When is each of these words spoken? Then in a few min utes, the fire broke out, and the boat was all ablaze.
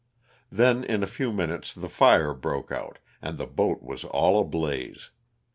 Then 0.49 0.83
in 0.83 1.03
a 1.03 1.05
few 1.05 1.31
min 1.31 1.51
utes, 1.51 1.75
the 1.75 1.87
fire 1.87 2.33
broke 2.33 2.71
out, 2.71 2.97
and 3.21 3.37
the 3.37 3.45
boat 3.45 3.83
was 3.83 4.03
all 4.03 4.41
ablaze. 4.41 5.11